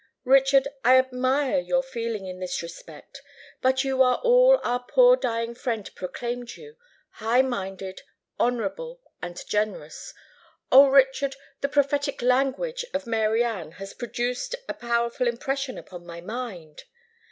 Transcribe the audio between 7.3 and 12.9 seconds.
minded, honourable, and generous. O Richard! the prophetic language